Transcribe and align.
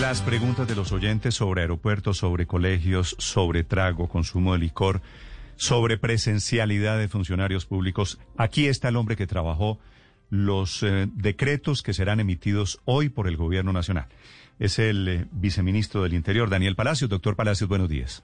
Las 0.00 0.20
preguntas 0.20 0.68
de 0.68 0.76
los 0.76 0.92
oyentes 0.92 1.34
sobre 1.36 1.62
aeropuertos, 1.62 2.18
sobre 2.18 2.46
colegios, 2.46 3.16
sobre 3.18 3.64
trago, 3.64 4.08
consumo 4.08 4.52
de 4.52 4.58
licor, 4.58 5.00
sobre 5.56 5.96
presencialidad 5.96 6.98
de 6.98 7.08
funcionarios 7.08 7.64
públicos. 7.64 8.20
Aquí 8.36 8.66
está 8.66 8.90
el 8.90 8.96
hombre 8.96 9.16
que 9.16 9.26
trabajó 9.26 9.78
los 10.28 10.82
eh, 10.82 11.08
decretos 11.14 11.82
que 11.82 11.94
serán 11.94 12.20
emitidos 12.20 12.78
hoy 12.84 13.08
por 13.08 13.26
el 13.26 13.38
Gobierno 13.38 13.72
Nacional. 13.72 14.06
Es 14.58 14.78
el 14.78 15.08
eh, 15.08 15.26
viceministro 15.32 16.02
del 16.02 16.12
Interior, 16.12 16.50
Daniel 16.50 16.76
Palacios. 16.76 17.08
Doctor 17.08 17.34
Palacios, 17.34 17.68
buenos 17.68 17.88
días. 17.88 18.22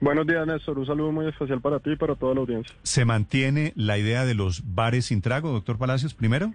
Buenos 0.00 0.24
días, 0.24 0.46
Néstor. 0.46 0.78
Un 0.78 0.86
saludo 0.86 1.10
muy 1.10 1.26
especial 1.26 1.60
para 1.60 1.80
ti 1.80 1.92
y 1.92 1.96
para 1.96 2.14
toda 2.14 2.34
la 2.34 2.40
audiencia. 2.42 2.74
¿Se 2.84 3.04
mantiene 3.04 3.72
la 3.74 3.98
idea 3.98 4.24
de 4.24 4.34
los 4.34 4.62
bares 4.74 5.06
sin 5.06 5.20
trago, 5.20 5.50
doctor 5.50 5.78
Palacios, 5.78 6.14
primero? 6.14 6.54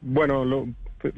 Bueno, 0.00 0.44
lo, 0.44 0.68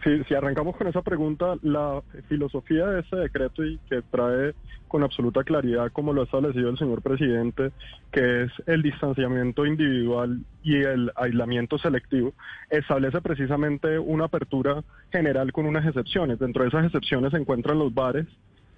si, 0.02 0.34
arrancamos 0.34 0.76
con 0.76 0.86
esa 0.86 1.02
pregunta, 1.02 1.56
la 1.62 2.02
filosofía 2.28 2.86
de 2.86 3.00
ese 3.00 3.16
decreto 3.16 3.64
y 3.64 3.78
que 3.88 4.02
trae 4.10 4.54
con 4.88 5.02
absoluta 5.02 5.42
claridad, 5.42 5.90
como 5.92 6.12
lo 6.12 6.22
ha 6.22 6.24
establecido 6.24 6.70
el 6.70 6.78
señor 6.78 7.02
presidente, 7.02 7.72
que 8.12 8.44
es 8.44 8.52
el 8.66 8.82
distanciamiento 8.82 9.66
individual 9.66 10.40
y 10.62 10.76
el 10.76 11.10
aislamiento 11.16 11.78
selectivo, 11.78 12.32
establece 12.70 13.20
precisamente 13.20 13.98
una 13.98 14.26
apertura 14.26 14.82
general 15.10 15.52
con 15.52 15.66
unas 15.66 15.86
excepciones. 15.86 16.38
Dentro 16.38 16.62
de 16.62 16.68
esas 16.68 16.86
excepciones 16.86 17.32
se 17.32 17.38
encuentran 17.38 17.78
los 17.78 17.92
bares, 17.92 18.26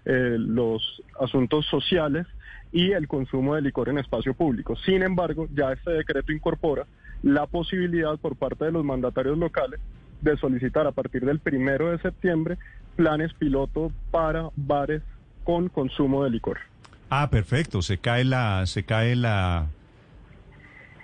eh, 0.04 0.36
los 0.38 1.02
asuntos 1.20 1.66
sociales 1.66 2.26
y 2.72 2.92
el 2.92 3.06
consumo 3.08 3.54
de 3.54 3.62
licor 3.62 3.88
en 3.88 3.98
espacio 3.98 4.34
público. 4.34 4.74
Sin 4.76 5.02
embargo, 5.02 5.48
ya 5.54 5.72
este 5.72 5.92
decreto 5.92 6.32
incorpora 6.32 6.86
la 7.22 7.46
posibilidad 7.46 8.18
por 8.18 8.36
parte 8.36 8.66
de 8.66 8.72
los 8.72 8.84
mandatarios 8.84 9.38
locales 9.38 9.80
de 10.20 10.36
solicitar 10.36 10.86
a 10.86 10.92
partir 10.92 11.24
del 11.24 11.38
primero 11.38 11.90
de 11.90 11.98
septiembre 11.98 12.58
planes 12.96 13.32
piloto 13.34 13.92
para 14.10 14.48
bares 14.56 15.02
con 15.44 15.68
consumo 15.68 16.24
de 16.24 16.30
licor. 16.30 16.58
Ah, 17.10 17.30
perfecto. 17.30 17.82
Se 17.82 17.98
cae 17.98 18.24
la, 18.24 18.66
se 18.66 18.84
cae 18.84 19.14
la, 19.14 19.66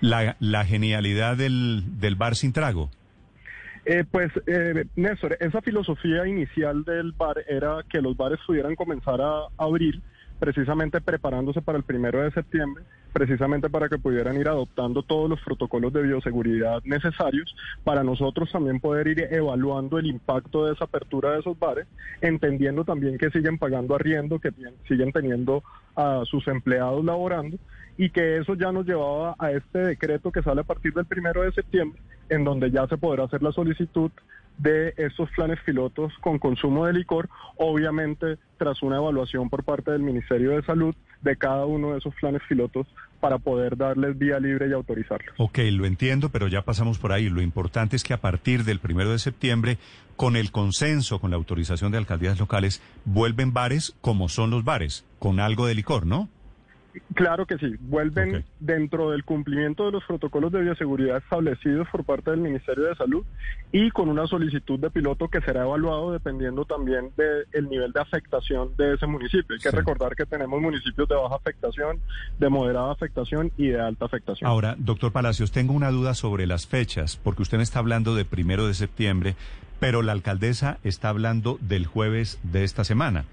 la, 0.00 0.64
genialidad 0.64 1.36
del, 1.36 1.84
del 2.00 2.16
bar 2.16 2.34
sin 2.34 2.52
trago. 2.52 2.90
Eh, 3.84 4.04
pues, 4.10 4.32
eh, 4.46 4.84
Néstor, 4.96 5.36
esa 5.40 5.60
filosofía 5.60 6.26
inicial 6.26 6.84
del 6.84 7.12
bar 7.12 7.36
era 7.48 7.80
que 7.88 8.00
los 8.00 8.16
bares 8.16 8.38
pudieran 8.46 8.76
comenzar 8.76 9.20
a 9.20 9.46
abrir 9.58 10.00
precisamente 10.42 11.00
preparándose 11.00 11.62
para 11.62 11.78
el 11.78 11.84
primero 11.84 12.20
de 12.20 12.32
septiembre, 12.32 12.82
precisamente 13.12 13.70
para 13.70 13.88
que 13.88 13.96
pudieran 13.96 14.34
ir 14.40 14.48
adoptando 14.48 15.04
todos 15.04 15.30
los 15.30 15.40
protocolos 15.40 15.92
de 15.92 16.02
bioseguridad 16.02 16.82
necesarios 16.82 17.54
para 17.84 18.02
nosotros 18.02 18.50
también 18.50 18.80
poder 18.80 19.06
ir 19.06 19.28
evaluando 19.30 20.00
el 20.00 20.06
impacto 20.06 20.66
de 20.66 20.72
esa 20.72 20.86
apertura 20.86 21.30
de 21.30 21.38
esos 21.38 21.56
bares, 21.56 21.86
entendiendo 22.20 22.82
también 22.82 23.18
que 23.18 23.30
siguen 23.30 23.56
pagando 23.56 23.94
arriendo, 23.94 24.40
que 24.40 24.50
siguen 24.88 25.12
teniendo 25.12 25.62
a 25.94 26.22
sus 26.24 26.48
empleados 26.48 27.04
laborando 27.04 27.56
y 27.96 28.10
que 28.10 28.38
eso 28.38 28.54
ya 28.54 28.72
nos 28.72 28.84
llevaba 28.84 29.36
a 29.38 29.52
este 29.52 29.78
decreto 29.78 30.32
que 30.32 30.42
sale 30.42 30.62
a 30.62 30.64
partir 30.64 30.92
del 30.92 31.06
primero 31.06 31.42
de 31.42 31.52
septiembre, 31.52 32.02
en 32.28 32.42
donde 32.42 32.68
ya 32.72 32.88
se 32.88 32.96
podrá 32.96 33.26
hacer 33.26 33.44
la 33.44 33.52
solicitud 33.52 34.10
de 34.58 34.94
estos 34.96 35.30
planes 35.30 35.58
pilotos 35.64 36.12
con 36.20 36.38
consumo 36.38 36.86
de 36.86 36.92
licor, 36.92 37.28
obviamente 37.56 38.38
tras 38.58 38.82
una 38.82 38.96
evaluación 38.96 39.50
por 39.50 39.64
parte 39.64 39.90
del 39.90 40.02
Ministerio 40.02 40.52
de 40.52 40.62
Salud 40.62 40.94
de 41.22 41.36
cada 41.36 41.66
uno 41.66 41.92
de 41.92 41.98
esos 41.98 42.14
planes 42.16 42.42
pilotos 42.48 42.86
para 43.20 43.38
poder 43.38 43.76
darles 43.76 44.18
vía 44.18 44.40
libre 44.40 44.68
y 44.68 44.72
autorizarlos. 44.72 45.34
Ok, 45.38 45.58
lo 45.70 45.86
entiendo, 45.86 46.30
pero 46.30 46.48
ya 46.48 46.62
pasamos 46.62 46.98
por 46.98 47.12
ahí. 47.12 47.28
Lo 47.28 47.40
importante 47.40 47.94
es 47.96 48.02
que 48.02 48.14
a 48.14 48.20
partir 48.20 48.64
del 48.64 48.80
primero 48.80 49.10
de 49.12 49.18
septiembre, 49.18 49.78
con 50.16 50.36
el 50.36 50.50
consenso, 50.50 51.20
con 51.20 51.30
la 51.30 51.36
autorización 51.36 51.92
de 51.92 51.98
alcaldías 51.98 52.38
locales, 52.38 52.82
vuelven 53.04 53.52
bares 53.52 53.94
como 54.00 54.28
son 54.28 54.50
los 54.50 54.64
bares, 54.64 55.04
con 55.20 55.38
algo 55.38 55.66
de 55.66 55.74
licor, 55.74 56.06
¿no? 56.06 56.28
Claro 57.14 57.46
que 57.46 57.58
sí, 57.58 57.74
vuelven 57.80 58.44
dentro 58.60 59.10
del 59.10 59.24
cumplimiento 59.24 59.86
de 59.86 59.92
los 59.92 60.04
protocolos 60.04 60.52
de 60.52 60.60
bioseguridad 60.60 61.18
establecidos 61.18 61.88
por 61.88 62.04
parte 62.04 62.30
del 62.30 62.40
Ministerio 62.40 62.84
de 62.84 62.94
Salud 62.96 63.24
y 63.70 63.90
con 63.90 64.08
una 64.08 64.26
solicitud 64.26 64.78
de 64.78 64.90
piloto 64.90 65.28
que 65.28 65.40
será 65.40 65.62
evaluado 65.62 66.12
dependiendo 66.12 66.64
también 66.64 67.10
del 67.16 67.68
nivel 67.68 67.92
de 67.92 68.00
afectación 68.00 68.76
de 68.76 68.94
ese 68.94 69.06
municipio. 69.06 69.54
Hay 69.54 69.60
que 69.60 69.70
recordar 69.70 70.14
que 70.14 70.26
tenemos 70.26 70.60
municipios 70.60 71.08
de 71.08 71.14
baja 71.14 71.36
afectación, 71.36 72.00
de 72.38 72.48
moderada 72.48 72.92
afectación 72.92 73.52
y 73.56 73.68
de 73.68 73.80
alta 73.80 74.04
afectación. 74.04 74.48
Ahora, 74.48 74.74
doctor 74.78 75.12
Palacios, 75.12 75.50
tengo 75.50 75.72
una 75.72 75.90
duda 75.90 76.14
sobre 76.14 76.46
las 76.46 76.66
fechas, 76.66 77.16
porque 77.16 77.42
usted 77.42 77.56
me 77.56 77.62
está 77.62 77.78
hablando 77.78 78.14
de 78.14 78.24
primero 78.24 78.66
de 78.66 78.74
septiembre, 78.74 79.34
pero 79.80 80.02
la 80.02 80.12
alcaldesa 80.12 80.78
está 80.84 81.08
hablando 81.08 81.58
del 81.60 81.86
jueves 81.86 82.38
de 82.42 82.64
esta 82.64 82.84
semana 82.84 83.24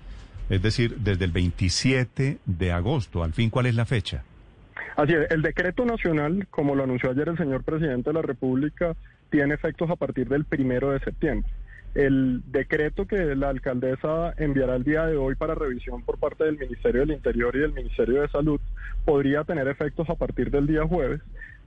es 0.50 0.62
decir, 0.62 0.98
desde 0.98 1.26
el 1.26 1.32
27 1.32 2.40
de 2.46 2.72
agosto. 2.72 3.24
Al 3.24 3.34
fin, 3.34 3.50
¿cuál 3.50 3.68
es 3.68 3.76
la 3.76 3.86
fecha? 3.86 4.24
Así 4.96 5.14
es, 5.14 5.32
el 5.32 5.42
decreto 5.42 5.86
nacional, 5.86 6.48
como 6.50 6.76
lo 6.76 6.84
anunció 6.84 7.12
ayer 7.12 7.30
el 7.30 7.38
señor 7.38 7.64
presidente 7.64 8.10
de 8.10 8.14
la 8.14 8.22
República, 8.22 8.96
tiene 9.30 9.54
efectos 9.54 9.90
a 9.90 9.96
partir 9.96 10.28
del 10.28 10.46
primero 10.46 10.92
de 10.92 11.00
septiembre. 11.00 11.50
El 11.96 12.44
decreto 12.52 13.08
que 13.08 13.36
la 13.36 13.50
alcaldesa 13.50 14.34
enviará 14.38 14.76
el 14.76 14.84
día 14.84 15.06
de 15.06 15.18
hoy 15.18 15.36
para 15.36 15.56
revisión 15.56 16.04
por 16.04 16.20
parte 16.20 16.44
del 16.44 16.58
Ministerio 16.58 17.02
del 17.02 17.12
Interior 17.12 17.56
y 17.56 17.60
del 17.60 17.74
Ministerio 17.74 18.22
de 18.22 18.30
Salud 18.30 18.60
podría 19.06 19.44
tener 19.44 19.68
efectos 19.68 20.10
a 20.10 20.16
partir 20.16 20.52
del 20.52 20.68
día 20.68 20.86
jueves 20.86 21.22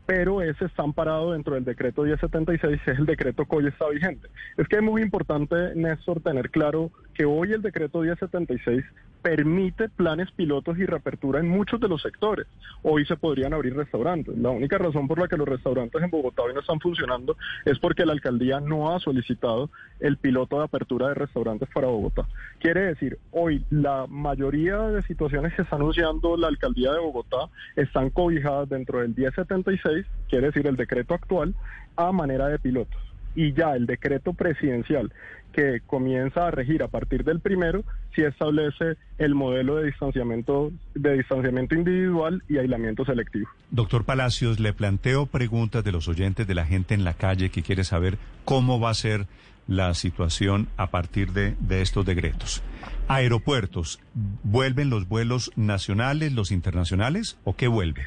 pero 0.07 0.43
ese 0.43 0.65
está 0.65 0.83
amparado 0.83 1.33
dentro 1.33 1.55
del 1.55 1.65
decreto 1.65 2.03
1076, 2.03 2.81
es 2.87 2.99
el 2.99 3.07
decreto 3.07 3.45
que 3.45 3.57
hoy 3.57 3.67
está 3.69 3.89
vigente. 3.89 4.29
Es 4.57 4.69
que 4.69 4.77
es 4.77 4.83
muy 4.83 5.03
importante, 5.03 5.75
Néstor, 5.75 6.21
tener 6.21 6.51
claro 6.51 6.91
que 7.15 7.25
hoy 7.25 7.53
el 7.53 7.63
decreto 7.63 8.01
1076 8.01 8.85
permite 9.23 9.89
planes 9.89 10.31
pilotos 10.33 10.77
y 10.79 10.85
reapertura 10.85 11.41
en 11.41 11.49
muchos 11.49 11.81
de 11.81 11.89
los 11.89 12.03
sectores. 12.03 12.47
Hoy 12.83 13.07
se 13.07 13.17
podrían 13.17 13.55
abrir 13.55 13.75
restaurantes. 13.77 14.37
La 14.37 14.51
única 14.51 14.79
razón 14.79 15.07
por 15.07 15.19
la 15.19 15.29
que 15.29 15.37
los 15.37 15.49
restaurantes 15.49 16.03
en 16.03 16.11
Bogotá 16.11 16.43
hoy 16.43 16.55
no 16.55 16.61
están 16.61 16.81
funcionando 16.81 17.37
es 17.65 17.79
porque 17.79 18.05
la 18.05 18.13
alcaldía 18.13 18.61
no 18.61 18.93
ha 18.93 19.01
solicitado 19.01 19.71
el 20.01 20.17
piloto 20.17 20.59
de 20.59 20.65
apertura 20.65 21.09
de 21.09 21.15
restaurantes 21.15 21.69
para 21.73 21.87
Bogotá. 21.87 22.27
Quiere 22.59 22.83
decir, 22.83 23.19
hoy 23.31 23.65
la 23.71 24.07
mayoría 24.09 24.79
de 24.89 25.03
situaciones 25.03 25.55
que 25.55 25.63
está 25.63 25.77
anunciando 25.77 26.37
la 26.37 26.49
alcaldía 26.49 26.93
de 26.93 26.99
Bogotá 26.99 27.49
están 27.77 28.11
cobijadas 28.11 28.69
dentro 28.69 29.01
del 29.01 29.15
1076, 29.15 30.07
quiere 30.29 30.47
decir 30.47 30.67
el 30.67 30.77
decreto 30.77 31.15
actual, 31.15 31.55
a 31.97 32.11
manera 32.11 32.49
de 32.49 32.59
pilotos 32.59 33.12
y 33.35 33.53
ya 33.53 33.75
el 33.75 33.87
decreto 33.87 34.33
presidencial 34.33 35.13
que 35.53 35.81
comienza 35.87 36.49
a 36.49 36.51
regir 36.51 36.83
a 36.83 36.89
partir 36.89 37.25
del 37.25 37.41
primero 37.41 37.85
sí 38.15 38.23
establece 38.23 38.97
el 39.19 39.35
modelo 39.35 39.77
de 39.77 39.87
distanciamiento 39.87 40.73
de 40.95 41.19
distanciamiento 41.19 41.75
individual 41.75 42.43
y 42.49 42.59
aislamiento 42.59 43.05
selectivo. 43.05 43.49
Doctor 43.71 44.05
Palacios, 44.05 44.59
le 44.61 44.73
planteo 44.73 45.27
preguntas 45.27 45.85
de 45.85 45.93
los 45.93 46.09
oyentes 46.09 46.47
de 46.47 46.55
la 46.55 46.65
gente 46.65 46.95
en 46.95 47.05
la 47.05 47.15
calle 47.15 47.51
que 47.51 47.63
quiere 47.63 47.85
saber 47.85 48.19
cómo 48.45 48.81
va 48.81 48.91
a 48.91 48.95
ser 48.95 49.27
la 49.69 49.95
situación 49.95 50.69
a 50.77 50.91
partir 50.91 51.33
de, 51.33 51.55
de 51.61 51.83
estos 51.83 52.05
decretos. 52.05 52.63
Aeropuertos, 53.09 54.01
¿vuelven 54.43 54.91
los 54.91 55.09
vuelos 55.09 55.53
nacionales, 55.55 56.33
los 56.33 56.51
internacionales 56.51 57.39
o 57.45 57.55
qué 57.55 57.69
vuelve? 57.69 58.03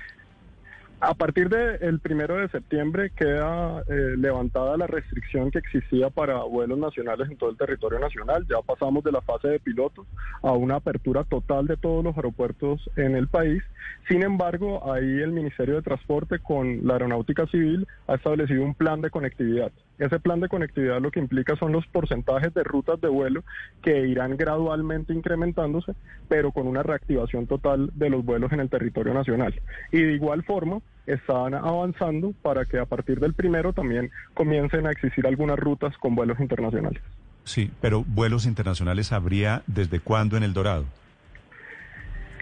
A 1.02 1.14
partir 1.14 1.50
del 1.50 2.00
primero 2.00 2.38
de 2.38 2.48
septiembre 2.48 3.12
queda 3.16 3.82
eh, 3.82 4.16
levantada 4.18 4.78
la 4.78 4.88
restricción 4.88 5.52
que 5.52 5.60
existía 5.60 6.10
para 6.10 6.44
vuelos 6.44 6.80
nacionales 6.80 7.30
en 7.30 7.38
todo 7.38 7.50
el 7.50 7.58
territorio 7.58 8.00
nacional. 8.00 8.46
Ya 8.50 8.62
pasamos 8.66 9.04
de 9.04 9.12
la 9.12 9.22
fase 9.22 9.50
de 9.50 9.60
pilotos 9.60 10.08
a 10.42 10.54
una 10.54 10.78
apertura 10.78 11.26
total 11.26 11.68
de 11.68 11.76
todos 11.76 12.04
los 12.04 12.16
aeropuertos 12.16 12.90
en 12.96 13.16
el 13.16 13.28
país. 13.28 13.62
Sin 14.08 14.24
embargo, 14.24 14.92
ahí 14.92 15.22
el 15.22 15.32
Ministerio 15.32 15.76
de 15.76 15.82
Transporte 15.82 16.40
con 16.40 16.88
la 16.88 16.94
Aeronáutica 16.94 17.46
Civil 17.48 17.86
ha 18.08 18.16
establecido 18.16 18.64
un 18.64 18.74
plan 18.74 19.02
de 19.02 19.10
conectividad. 19.10 19.72
Ese 19.98 20.20
plan 20.20 20.40
de 20.42 20.50
conectividad 20.50 21.02
lo 21.02 21.12
que 21.12 21.20
implica 21.20 21.56
son 21.56 21.72
los 21.72 21.88
porcentajes 21.88 22.54
de 22.54 22.64
rutas 22.64 23.00
de 23.00 23.08
vuelo 23.08 23.44
que 23.82 24.08
irán 24.08 24.38
gradualmente 24.38 25.14
incrementándose, 25.14 25.94
pero 26.28 26.52
con 26.52 26.68
una 26.68 26.84
reactivación 26.84 27.48
total 27.48 27.92
de 27.94 28.10
los 28.10 28.24
vuelos 28.24 28.52
en 28.52 28.60
el 28.60 28.70
territorio 28.70 29.14
nacional. 29.14 29.60
Y 29.92 30.02
de 30.02 30.14
igual 30.14 30.44
forma, 30.44 30.82
están 31.06 31.54
avanzando 31.54 32.34
para 32.42 32.66
que 32.66 32.80
a 32.80 32.86
partir 32.86 33.20
del 33.20 33.34
primero 33.34 33.74
también 33.74 34.12
comiencen 34.34 34.88
a 34.88 34.92
existir 34.92 35.26
algunas 35.28 35.58
rutas 35.58 35.96
con 35.98 36.16
vuelos 36.16 36.40
internacionales. 36.40 37.02
Sí, 37.44 37.72
pero 37.80 38.04
vuelos 38.04 38.46
internacionales 38.46 39.12
habría 39.12 39.62
desde 39.68 40.00
cuándo 40.00 40.36
en 40.36 40.44
El 40.44 40.54
Dorado? 40.54 40.86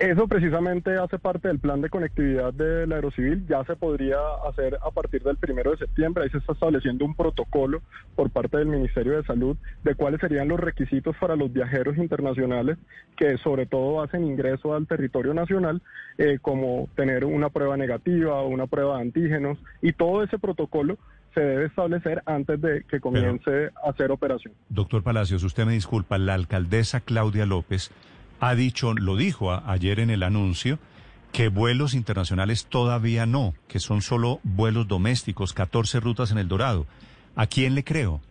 Eso 0.03 0.27
precisamente 0.27 0.97
hace 0.97 1.17
parte 1.17 1.47
del 1.47 1.59
plan 1.59 1.79
de 1.79 1.89
conectividad 1.89 2.53
del 2.53 2.91
Aerocivil, 2.91 3.47
ya 3.47 3.63
se 3.63 3.77
podría 3.77 4.17
hacer 4.45 4.77
a 4.85 4.91
partir 4.91 5.23
del 5.23 5.37
primero 5.37 5.71
de 5.71 5.77
septiembre, 5.77 6.25
ahí 6.25 6.29
se 6.29 6.39
está 6.39 6.51
estableciendo 6.51 7.05
un 7.05 7.15
protocolo 7.15 7.81
por 8.13 8.29
parte 8.29 8.57
del 8.57 8.67
Ministerio 8.67 9.15
de 9.15 9.23
Salud 9.23 9.55
de 9.85 9.95
cuáles 9.95 10.19
serían 10.19 10.49
los 10.49 10.59
requisitos 10.59 11.15
para 11.21 11.37
los 11.37 11.53
viajeros 11.53 11.95
internacionales 11.95 12.77
que 13.15 13.37
sobre 13.37 13.65
todo 13.65 14.01
hacen 14.01 14.25
ingreso 14.25 14.75
al 14.75 14.87
territorio 14.87 15.33
nacional, 15.33 15.81
eh, 16.17 16.37
como 16.41 16.89
tener 16.97 17.23
una 17.23 17.47
prueba 17.47 17.77
negativa, 17.77 18.43
una 18.43 18.67
prueba 18.67 18.97
de 18.97 19.03
antígenos 19.03 19.57
y 19.81 19.93
todo 19.93 20.21
ese 20.21 20.37
protocolo 20.37 20.97
se 21.33 21.39
debe 21.39 21.67
establecer 21.67 22.21
antes 22.25 22.59
de 22.59 22.83
que 22.89 22.99
comience 22.99 23.71
a 23.81 23.89
hacer 23.89 24.11
operación. 24.11 24.53
Doctor 24.67 25.01
Palacios, 25.01 25.43
usted 25.43 25.65
me 25.65 25.71
disculpa, 25.71 26.17
la 26.17 26.33
alcaldesa 26.33 26.99
Claudia 26.99 27.45
López 27.45 27.89
ha 28.43 28.55
dicho, 28.55 28.93
lo 28.93 29.15
dijo 29.15 29.51
ayer 29.51 29.99
en 29.99 30.09
el 30.09 30.23
anuncio, 30.23 30.79
que 31.31 31.47
vuelos 31.47 31.93
internacionales 31.93 32.65
todavía 32.65 33.25
no, 33.25 33.53
que 33.67 33.79
son 33.79 34.01
solo 34.01 34.39
vuelos 34.43 34.87
domésticos, 34.87 35.53
14 35.53 35.99
rutas 35.99 36.31
en 36.31 36.37
el 36.37 36.47
Dorado. 36.47 36.85
¿A 37.35 37.47
quién 37.47 37.73
le 37.73 37.83
creo? 37.83 38.21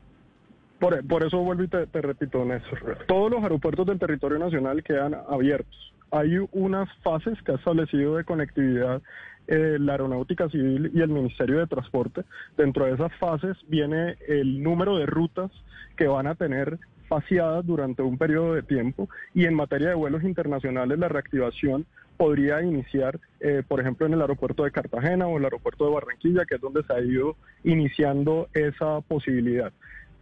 Por, 0.79 1.25
eso 1.25 1.39
vuelvo 1.39 1.63
y 1.63 1.69
te, 1.69 1.87
te 1.87 2.01
repito, 2.01 2.45
Néstor. 2.45 2.99
Todos 3.07 3.31
los 3.31 3.43
aeropuertos 3.43 3.87
del 3.87 3.99
territorio 3.99 4.39
nacional 4.39 4.83
quedan 4.83 5.15
abiertos. 5.29 5.93
Hay 6.11 6.37
unas 6.51 6.89
fases 7.03 7.41
que 7.43 7.53
ha 7.53 7.55
establecido 7.55 8.17
de 8.17 8.25
conectividad 8.25 9.01
eh, 9.49 9.77
la 9.81 9.93
Aeronáutica 9.93 10.49
Civil 10.51 10.93
y 10.95 11.01
el 11.01 11.09
Ministerio 11.09 11.59
de 11.59 11.67
Transporte. 11.67 12.23
Dentro 12.57 12.85
de 12.85 12.93
esas 12.93 13.13
fases 13.19 13.57
viene 13.67 14.17
el 14.29 14.63
número 14.63 14.97
de 14.97 15.07
rutas 15.07 15.51
que 15.97 16.07
van 16.07 16.29
a 16.29 16.37
tener 16.37 16.79
faciadas 17.09 17.65
durante 17.67 18.03
un 18.03 18.19
periodo 18.19 18.55
de 18.55 18.63
tiempo 18.63 19.09
y 19.35 19.45
en 19.45 19.55
materia 19.55 19.89
de 19.89 19.95
vuelos 19.95 20.23
internacionales 20.25 20.99
la 20.99 21.09
reactivación 21.09 21.87
podría 22.17 22.63
iniciar, 22.63 23.19
eh, 23.41 23.63
por 23.67 23.81
ejemplo, 23.81 24.07
en 24.07 24.15
el 24.15 24.21
aeropuerto 24.21 24.65
de 24.65 24.71
Cartagena 24.71 25.27
o 25.27 25.39
el 25.39 25.45
aeropuerto 25.45 25.87
de 25.87 25.95
Barranquilla, 25.95 26.45
que 26.45 26.57
es 26.57 26.61
donde 26.61 26.85
se 26.85 26.93
ha 26.93 27.01
ido 27.01 27.37
iniciando 27.65 28.49
esa 28.55 29.01
posibilidad. 29.01 29.73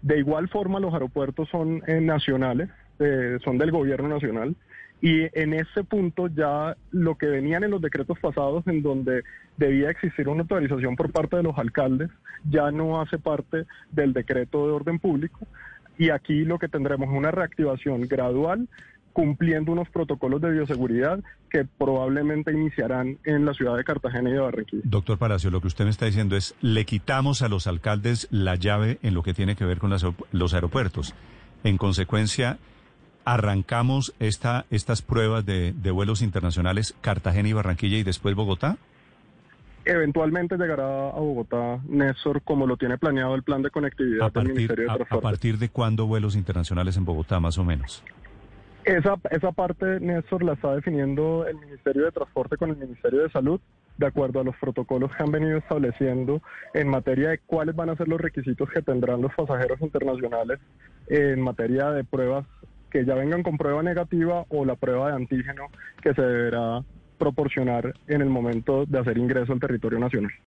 De 0.02 0.18
igual 0.18 0.48
forma, 0.48 0.80
los 0.80 0.94
aeropuertos 0.94 1.48
son 1.50 1.82
eh, 1.86 2.00
nacionales, 2.00 2.70
eh, 2.98 3.38
son 3.44 3.58
del 3.58 3.70
gobierno 3.70 4.08
nacional, 4.08 4.56
y 5.02 5.28
en 5.38 5.54
ese 5.54 5.82
punto 5.84 6.28
ya 6.28 6.76
lo 6.90 7.16
que 7.16 7.26
venían 7.26 7.64
en 7.64 7.70
los 7.70 7.80
decretos 7.80 8.18
pasados, 8.18 8.66
en 8.66 8.82
donde 8.82 9.22
debía 9.56 9.90
existir 9.90 10.28
una 10.28 10.42
autorización 10.42 10.96
por 10.96 11.10
parte 11.10 11.36
de 11.36 11.42
los 11.42 11.58
alcaldes, 11.58 12.10
ya 12.48 12.70
no 12.70 13.00
hace 13.00 13.18
parte 13.18 13.66
del 13.90 14.12
decreto 14.12 14.66
de 14.66 14.72
orden 14.72 14.98
público. 14.98 15.46
Y 16.00 16.08
aquí 16.08 16.46
lo 16.46 16.58
que 16.58 16.66
tendremos 16.66 17.10
es 17.10 17.14
una 17.14 17.30
reactivación 17.30 18.08
gradual 18.08 18.70
cumpliendo 19.12 19.72
unos 19.72 19.90
protocolos 19.90 20.40
de 20.40 20.50
bioseguridad 20.50 21.22
que 21.50 21.66
probablemente 21.66 22.52
iniciarán 22.52 23.18
en 23.24 23.44
la 23.44 23.52
ciudad 23.52 23.76
de 23.76 23.84
Cartagena 23.84 24.30
y 24.30 24.32
de 24.32 24.38
Barranquilla. 24.38 24.82
Doctor 24.86 25.18
Palacio, 25.18 25.50
lo 25.50 25.60
que 25.60 25.66
usted 25.66 25.84
me 25.84 25.90
está 25.90 26.06
diciendo 26.06 26.36
es, 26.36 26.54
le 26.62 26.86
quitamos 26.86 27.42
a 27.42 27.48
los 27.48 27.66
alcaldes 27.66 28.28
la 28.30 28.54
llave 28.54 28.98
en 29.02 29.12
lo 29.12 29.22
que 29.22 29.34
tiene 29.34 29.56
que 29.56 29.66
ver 29.66 29.76
con 29.76 29.90
los 29.90 30.54
aeropuertos. 30.54 31.14
En 31.64 31.76
consecuencia, 31.76 32.56
arrancamos 33.26 34.14
esta, 34.20 34.64
estas 34.70 35.02
pruebas 35.02 35.44
de, 35.44 35.74
vuelos 35.90 36.22
internacionales 36.22 36.94
Cartagena 37.02 37.50
y 37.50 37.52
Barranquilla 37.52 37.98
y 37.98 38.04
después 38.04 38.34
Bogotá? 38.34 38.78
Eventualmente 39.84 40.56
llegará 40.56 41.08
a 41.08 41.18
Bogotá, 41.18 41.80
Néstor, 41.88 42.42
como 42.42 42.66
lo 42.66 42.76
tiene 42.76 42.98
planeado 42.98 43.34
el 43.34 43.42
plan 43.42 43.62
de 43.62 43.70
conectividad 43.70 44.30
del 44.32 44.48
Ministerio 44.48 44.84
de 44.84 44.94
Transporte. 44.96 45.26
A, 45.26 45.30
partir 45.30 45.58
de 45.58 45.68
cuándo 45.70 46.06
vuelos 46.06 46.36
internacionales 46.36 46.96
en 46.96 47.04
Bogotá, 47.04 47.40
más 47.40 47.56
o 47.58 47.64
menos? 47.64 48.04
Esa, 48.84 49.16
esa 49.30 49.52
parte, 49.52 50.00
Néstor, 50.00 50.42
la 50.42 50.52
está 50.52 50.74
definiendo 50.74 51.46
el 51.46 51.56
Ministerio 51.56 52.04
de 52.04 52.12
Transporte 52.12 52.56
con 52.56 52.70
el 52.70 52.76
Ministerio 52.76 53.22
de 53.22 53.30
Salud, 53.30 53.60
de 53.96 54.06
acuerdo 54.06 54.40
a 54.40 54.44
los 54.44 54.56
protocolos 54.56 55.10
que 55.14 55.22
han 55.22 55.30
venido 55.30 55.58
estableciendo 55.58 56.42
en 56.74 56.88
materia 56.88 57.30
de 57.30 57.38
cuáles 57.38 57.76
van 57.76 57.90
a 57.90 57.96
ser 57.96 58.08
los 58.08 58.20
requisitos 58.20 58.68
que 58.70 58.82
tendrán 58.82 59.20
los 59.20 59.34
pasajeros 59.34 59.80
internacionales 59.80 60.58
en 61.08 61.40
materia 61.40 61.90
de 61.90 62.04
pruebas 62.04 62.46
que 62.90 63.04
ya 63.04 63.14
vengan 63.14 63.42
con 63.42 63.56
prueba 63.56 63.82
negativa 63.82 64.44
o 64.48 64.64
la 64.64 64.74
prueba 64.74 65.08
de 65.08 65.16
antígeno 65.16 65.66
que 66.02 66.12
se 66.14 66.22
deberá 66.22 66.82
proporcionar 67.20 67.94
en 68.08 68.22
el 68.22 68.30
momento 68.30 68.86
de 68.86 68.98
hacer 68.98 69.18
ingreso 69.18 69.52
al 69.52 69.60
territorio 69.60 70.00
nacional. 70.00 70.32